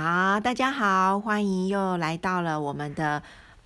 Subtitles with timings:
[0.00, 3.20] 好，大家好，欢迎又来到了我们的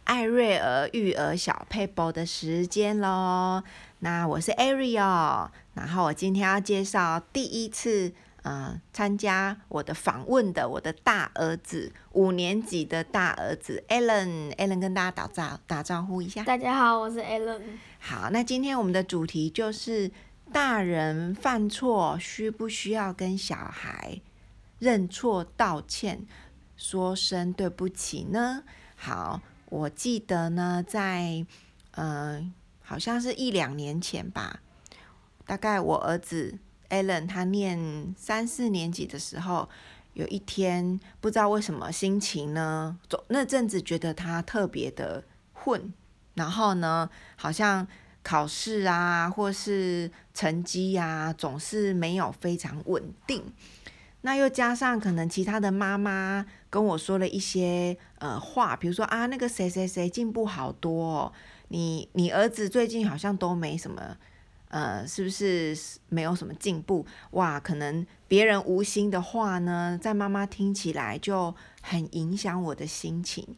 [0.04, 3.62] 艾瑞儿育儿小佩宝的时间喽。
[3.99, 8.15] 那我是 Ariel，然后我今天要介绍第一次
[8.45, 16.42] 呃参加我的访问的我的大儿子，五年级的大儿子 Allen，Allen 跟大家打招打招呼一下。
[16.45, 17.60] 大家好，我是 Allen。
[17.98, 20.10] 好，那今天我们的主题就是
[20.51, 24.19] 大人犯错需不需要跟小孩
[24.83, 26.27] 认错、道歉，
[26.77, 28.65] 说声对不起呢？
[28.97, 31.47] 好，我记得呢，在
[31.93, 34.59] 呃，好像是一两年前吧，
[35.47, 36.59] 大概我儿子
[36.91, 39.69] Alan 他念三四年级的时候，
[40.15, 45.93] 有一天不知道为什么心情呢，总那阵子觉得他特别的混，
[46.35, 47.87] 然后呢，好像
[48.24, 53.45] 考试啊，或是成绩呀、啊，总是没有非常稳定。
[54.23, 61.33] 那又加上可能其他的妈妈跟我说了一些呃话，比如说啊，那个谁谁谁进步好多哦，
[61.69, 64.16] 你你儿子最近好像都没什么，
[64.69, 65.77] 呃，是不是
[66.08, 67.05] 没有什么进步？
[67.33, 73.56] 哇，可能别人无心的话呢，在妈妈听起来就很影响我的心情。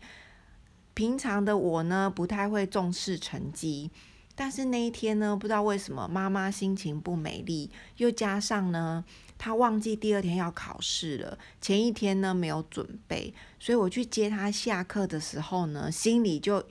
[0.94, 3.90] 平常的我呢，不太会重视成绩，
[4.34, 9.04] 但是那一天呢，不知道为什么妈妈心情不美丽，又加上呢。
[9.36, 16.64] 她忘记第二天要考试了，前一天呢没有准备，所以我去接她下课的时候呢，心里就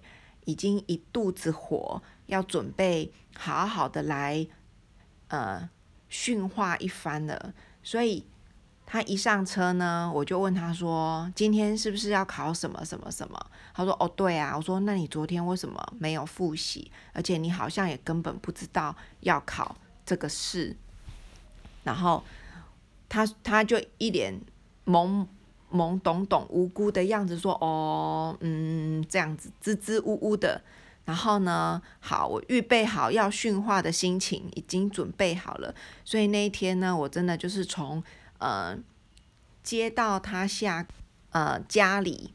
[0.46, 4.48] 已经一肚子火，要准备好好的来
[5.28, 5.70] 呃
[6.08, 7.54] 训话一番了。
[7.84, 8.26] 所以
[8.86, 13.40] 他一上车呢，我就问他说：“今天是不是要考什么什么什么？”
[13.74, 16.92] 他说：“哦，对啊。”我说：“那你昨天为什么没有复习？
[17.14, 20.76] 而且你好像也根本不知道要考这个试。”
[21.84, 22.24] 然后。
[23.10, 24.42] 他他就一脸
[24.88, 25.28] 懵
[25.72, 30.60] 懵懂懂、无辜的样子说：“哦，嗯，这样子支支吾吾的。”
[31.06, 38.04] 然后呢，好，我预备好要训话的心情已经准备好了，所以那一天呢，我真的就是从
[38.44, 38.78] 呃
[39.64, 40.86] 接到他下
[41.32, 42.34] 呃家里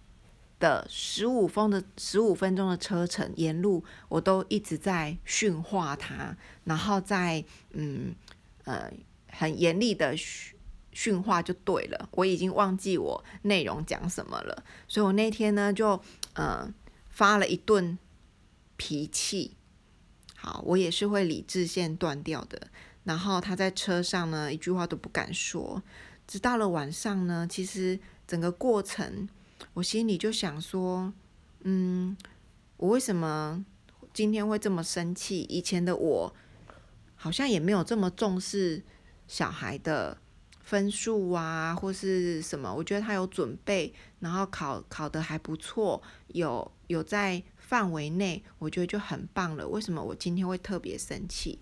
[0.59, 8.15] 的十五分的十五分钟的车程，沿路我都一直在训话他，然后在嗯
[8.65, 8.91] 呃
[9.29, 10.57] 很严厉的训。
[10.91, 16.03] 训话就对了，我已经忘记我内容讲什么了，所以我那天呢就
[16.33, 16.69] 呃
[17.09, 17.97] 发了一顿
[18.77, 19.55] 脾气。
[20.35, 22.67] 好，我也是会理智线断掉的。
[23.09, 25.83] 然后他在车上呢一句话都不敢说，
[26.27, 29.27] 直到了晚上呢，其实整个过程
[29.73, 31.11] 我心里就想说，
[31.63, 32.15] 嗯，
[32.77, 33.65] 我为什么
[34.13, 35.41] 今天会这么生气？
[35.49, 36.35] 以前的我
[37.17, 38.85] 好像也没有这么重视
[39.27, 40.19] 小孩的。
[40.61, 42.75] 分数啊，或是什么？
[42.75, 49.67] 我觉得他有准备，然后考考得还不错，有有在范围内，我觉得就很棒了。
[49.67, 51.59] 为什么我今天会特别生气？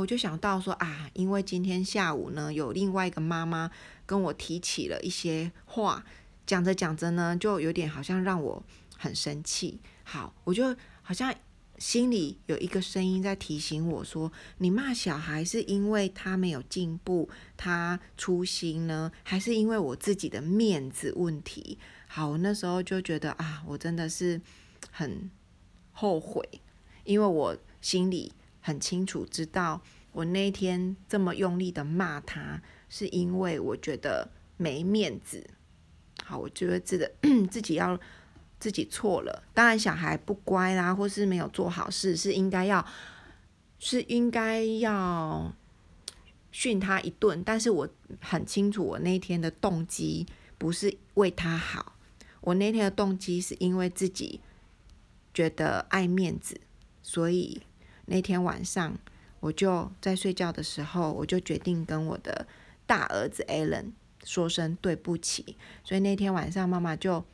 [0.00, 3.70] 我就想到说啊，因为今天下午呢，有另外一个妈妈
[4.04, 6.04] 跟我提起了一些话，
[6.46, 8.62] 讲着讲着呢，就有点好像让我
[8.98, 9.78] 很生气。
[10.02, 11.34] 好，我就好像。
[11.78, 21.76] 心里有一个声音在提醒我说：“你骂小孩是因为他没有进步，他粗心呢，还是因为我自己的面子问题？”
[22.06, 24.40] 好，我那时候就觉得啊，我真的是
[24.92, 25.28] 很
[25.90, 26.48] 后悔，
[27.02, 28.32] 因为我心里
[28.62, 35.46] 很清楚知道，我那天这么用力的骂他，是因为我觉得没面子。
[36.24, 37.12] 好，我觉得自的
[37.50, 38.00] 自己要。
[38.62, 42.86] 自己错了，当然小孩不乖啦，或是没有做好事，是应该要，
[43.80, 45.52] 是应该要
[46.52, 47.42] 训他一顿。
[47.42, 47.88] 但是我
[48.20, 50.24] 很清楚，我那天的动机
[50.58, 51.96] 不是为他好，
[52.40, 54.38] 我那天的动机是因为自己
[55.34, 56.60] 觉得爱面子，
[57.02, 57.62] 所以
[58.06, 58.96] 那天晚上
[59.40, 62.46] 我就在睡觉的时候，我就决定跟我的
[62.86, 63.92] 大儿子 Alan
[64.24, 65.56] 说声对不起。
[65.84, 67.24] 所以那天晚上，妈妈就。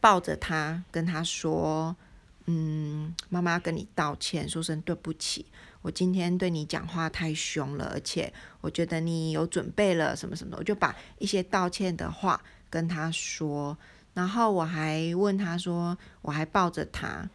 [0.00, 1.96] 抱着他，跟他说
[2.44, 5.46] ：“嗯，妈妈跟你道歉，说声对不起。
[5.80, 8.30] 我今天对你讲话太凶了，而且
[8.60, 12.38] 我觉得你有准备了什么什么。”我就把一些道歉的话
[12.68, 13.74] 跟他说，
[14.12, 17.26] 然后我还问他说：“我还抱着他，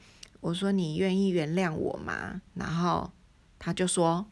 [0.41, 3.11] 我说你愿意原谅我吗？”然后
[3.57, 4.25] 他就说：“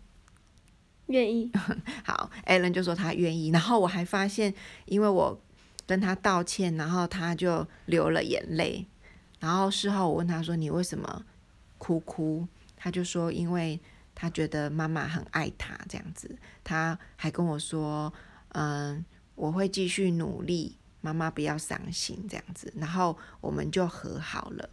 [1.08, 1.52] 愿意。
[2.04, 3.50] ”好，Allen 就说他愿意。
[3.50, 4.54] 然后我还发现，
[4.86, 5.42] 因为我。
[5.88, 8.86] 跟他道歉，然后他就流了眼泪。
[9.40, 11.24] 然后事后我问他说：“你为什么
[11.78, 12.46] 哭哭？”
[12.76, 13.80] 他就说：“因为
[14.14, 18.14] 他觉得妈妈很爱他这样子。”他还跟我说
[18.52, 19.06] ：“嗯，
[19.36, 24.70] 我会继续努力，妈妈不要伤心这样子，然后我们就和好了。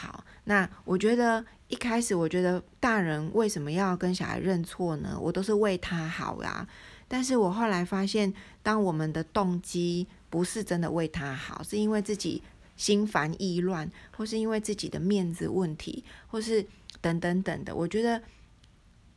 [0.00, 5.18] 好，那我觉得一开始我觉得大人为什么要跟小孩认错呢？
[5.20, 6.68] 我都是为他好呀。
[7.08, 12.40] 但是我后来发现，当我们的动机不是真的为他好，是因为自己
[12.76, 16.64] 心烦意乱，或是因为自己的面子问题，或是
[17.00, 17.74] 等等等的。
[17.74, 18.22] 我觉得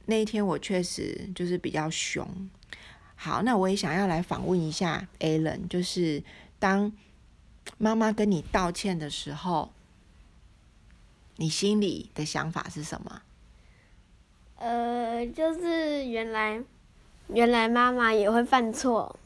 [0.08, 2.28] 那一天我确实就是比较凶。
[3.16, 6.24] 好，那我也想要来访问一下 Alan，就是
[6.58, 6.92] 当
[7.78, 9.72] 妈妈跟你道歉的时候，
[11.38, 13.22] 你心里的想法是什么？
[14.58, 16.64] 呃，就是原来。
[17.34, 19.18] 原来妈妈也会犯错。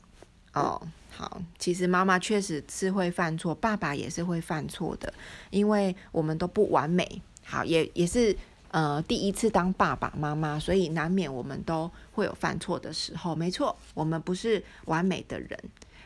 [0.54, 0.80] 哦，
[1.10, 5.12] 好，其实妈妈确实是会犯错，爸爸也是会犯错的，
[5.50, 7.20] 因为我们都不完美。
[7.44, 8.38] 好，也也是
[8.70, 13.36] 呃第一次当爸爸妈妈，所以难免我们都会有犯错的时候。
[13.36, 15.60] 没错，我们不是完美的人。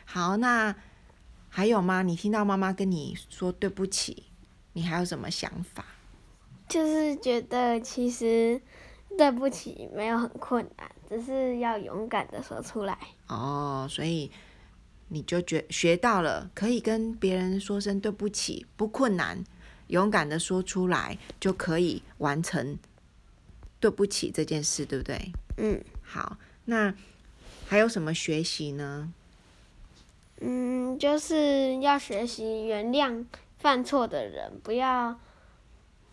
[0.06, 0.74] 好，那
[1.50, 2.00] 还有吗？
[2.00, 4.24] 你听到妈妈跟你说对不起，
[4.80, 5.84] 你还有什么想法？
[6.66, 8.58] 就是觉得其实
[9.18, 10.90] 对不起没有很困难。
[11.06, 12.96] 只是要勇敢的说出来
[13.26, 14.30] 哦，所以
[15.08, 19.44] 你就觉学到了，可以跟别人说声对不起，不困难，
[19.88, 22.78] 勇敢的说出来就可以完成
[23.78, 25.32] 对不起这件事，对不对？
[25.58, 26.94] 嗯，好，那
[27.66, 29.12] 还有什么学习呢？
[30.40, 33.26] 嗯，就是要学习原谅
[33.60, 35.18] 犯错的人，不要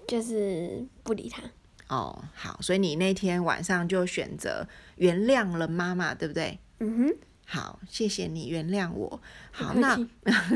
[0.08, 1.42] 就是不理他。
[1.88, 4.68] 哦，好，所以你那天晚上就选择
[4.98, 6.60] 原谅了妈妈，对不对？
[6.80, 7.16] 嗯哼。
[7.50, 9.22] 好，谢谢你原谅我。
[9.52, 9.98] 好，那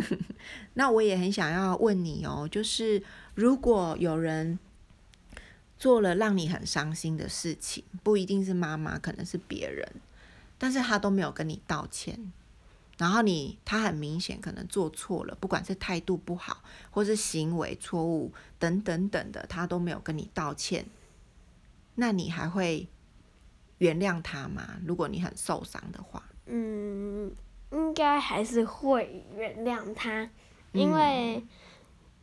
[0.76, 3.02] 那我也很想要问你哦，就是
[3.34, 4.60] 如果有人
[5.78, 9.90] 做了让你很伤心的事情，不一定是妈妈，可能是别人，
[10.58, 12.34] 但是他都没有跟你道歉，
[13.02, 16.62] 然后你他很明显可能做错了，不管是态度不好，
[16.92, 20.86] 或是行为错误等等等的，他都没有跟你道歉。
[21.96, 22.88] 那你还会
[23.80, 24.78] 原谅他吗？
[24.86, 27.34] 如果你很受伤的话，嗯，
[27.72, 30.30] 应该还是会原谅他，
[30.72, 31.44] 因为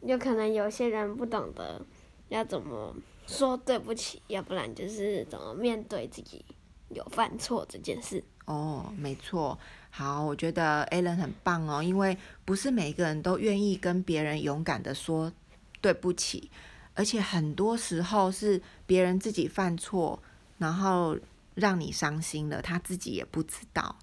[0.02, 1.84] 有可能有些人不懂得
[2.28, 2.94] 要怎么
[3.26, 6.44] 说对不起，要不然就是怎么面对自己
[6.90, 8.22] 有犯错这件事。
[8.44, 9.58] 哦，没错，
[9.90, 15.32] 好，我觉得 Alan 很棒哦，因为不是每个人都愿意跟别人勇敢的说
[15.80, 16.50] 对不起。
[16.94, 20.20] 而且很多时候是别人自己犯错，
[20.58, 21.16] 然后
[21.54, 23.96] 让你伤心了，他自己也不知道。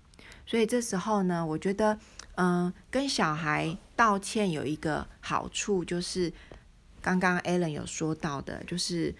[0.45, 1.99] 所以这时候呢，我觉得，
[2.35, 6.31] 嗯，跟小孩道歉有一个好处，就是
[7.01, 9.13] 刚刚 Alan 有说到的，就是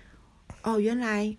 [0.64, 1.36] 哦，原来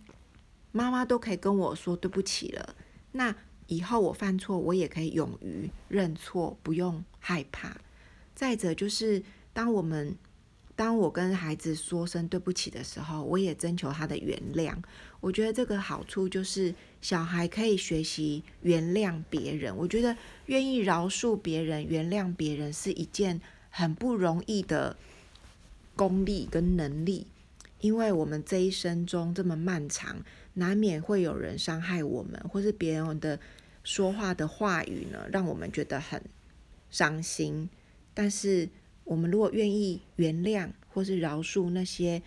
[0.72, 2.74] 妈妈都可以跟我说对不起了，
[3.12, 3.34] 那
[3.66, 7.76] 以后我犯错，我也可以勇于认错，不用害怕。
[8.34, 9.22] 再者就是，
[9.52, 10.16] 当我们
[10.74, 14.74] 当我跟孩子说声对不起的时候，我也征求他的原谅。
[15.20, 19.74] 我觉得这个好处就是小孩可以学习原谅别人。
[19.76, 20.16] 我觉得
[20.46, 23.40] 愿意饶恕别人、原谅别人是一件
[23.70, 24.96] 很不容易的
[25.96, 27.26] 功力跟能力，
[27.86, 30.16] 因为我们这一生中这么漫长，
[30.54, 33.38] 难免会有人伤害我们，或是别人的
[33.84, 36.20] 说话的话语呢，让我们觉得很
[36.90, 37.70] 伤心。
[38.12, 38.68] 但是，
[39.04, 42.20] 我们如果愿意原谅或是饶恕那些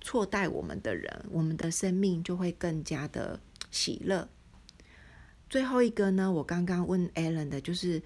[0.00, 3.38] 错待我们的人，我们的生命就会更加的
[3.70, 4.28] 喜乐。
[5.48, 8.02] 最后一个呢，我刚刚问 Alan 的，就是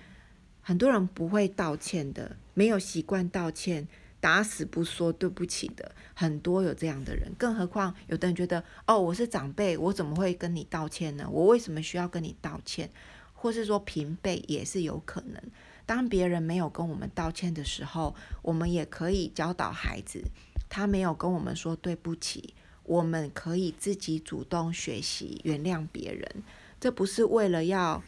[0.61, 3.89] 很多人不会道歉的，没有习惯道歉，
[4.21, 7.33] 打死不说对不起的，很多有这样的人。
[7.39, 11.27] 更何况有的人觉得，哦，我是长辈，我怎么会跟你道歉呢？
[11.31, 12.91] 我为什么需要跟你道歉？
[13.33, 15.43] 或是说平辈也是有可能。
[15.87, 20.23] 当别人没有跟我们道歉的时候，我们也可以教导孩子，
[20.69, 26.45] 他没有跟我们说对不起，我们可以自己主动学习原谅别人。
[26.79, 28.03] 这不是为了要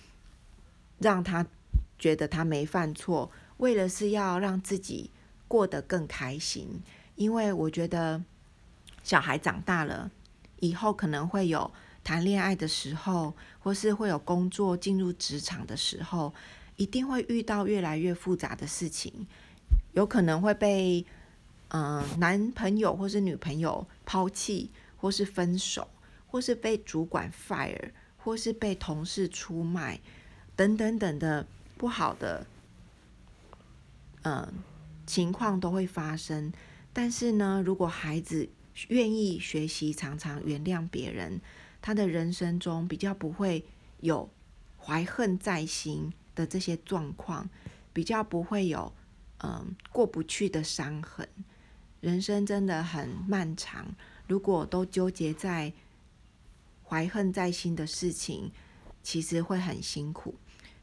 [0.99, 1.47] 让他
[1.99, 5.11] 觉得他没犯错，为了是要让自己
[5.52, 6.80] 过得更开心。
[7.16, 8.23] 因为我觉得
[9.04, 10.11] 小孩长大了
[10.61, 11.71] 以后，可能会有
[12.02, 16.32] 谈恋爱的时候，或是会有工作进入职场的时候。
[16.76, 19.26] 一定会遇到越来越复杂的事情，
[19.92, 21.04] 有可能会被
[21.68, 25.87] 嗯、男朋友或是女朋友抛弃，或是分手，
[26.28, 30.00] 或是被主管 fire，或是被同事出卖，
[30.56, 32.47] 等等等的不好的
[34.23, 34.52] 嗯、
[35.06, 36.52] 情况都会发生。
[36.92, 38.49] 但是呢，如果孩子
[38.88, 41.40] 愿意学习，常常原谅别人，
[41.80, 43.64] 他的人生中比较不会
[44.00, 44.30] 有
[44.78, 47.49] 怀恨在心的这些状况，
[47.92, 48.92] 比较不会有
[49.38, 51.28] 嗯过不去的伤痕。
[52.00, 53.94] 人生真的很漫长，
[54.26, 55.73] 如果都纠结在
[56.85, 58.50] 怀恨在心的事情，
[59.02, 60.35] 其实会很辛苦。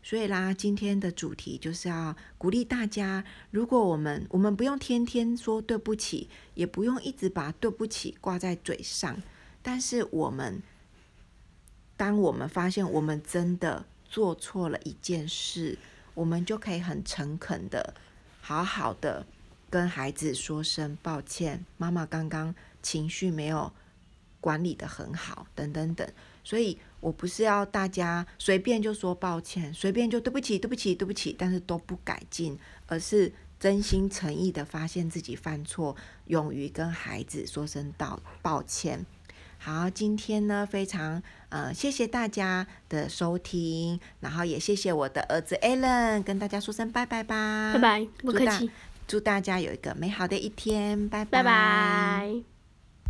[0.02, 9.22] 所以啦，今天的主题就是要鼓励大家，如果我们我们不用天天说对不起，也不用一直把对不起挂在嘴上，
[9.62, 10.64] 但是我们，
[11.98, 15.78] 当我们发现我们真的做错了一件事，
[16.14, 17.94] 我们就可以很诚恳的、
[18.42, 19.26] 好好的。
[19.72, 23.72] 跟孩子说声抱歉，妈妈刚刚情绪没有
[24.42, 26.12] 管理得很好，等等等。
[26.50, 39.06] 所以我不是要大家随便就说抱歉，随便就对不起，对不起，对不起，但是都不改进，而是真心诚意的发现自己犯错，勇于跟孩子说声道抱歉。
[39.60, 48.72] 好，今天呢，非常呃，谢谢大家的收听，然后也谢谢我的儿子 Alan，跟大家说声拜拜吧，拜拜，不客气。
[49.08, 51.44] 祝大家有一个美好的一天，拜拜。
[51.44, 52.59] 拜拜。